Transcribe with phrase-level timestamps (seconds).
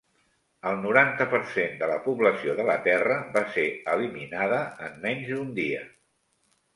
[0.67, 3.65] El noranta per cent de la població de la Terra va ser
[3.97, 5.83] eliminada en menys d'un dia.